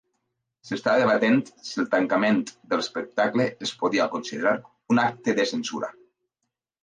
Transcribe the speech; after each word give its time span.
S'estava 0.67 1.01
debatent 1.01 1.35
si 1.67 1.75
el 1.83 1.89
tancament 1.91 2.39
de 2.71 2.79
l'espectacle 2.79 3.47
es 3.67 3.75
podia 3.83 4.09
considerar 4.15 4.53
un 4.95 5.03
acte 5.03 5.39
de 5.41 5.45
censura. 5.53 5.91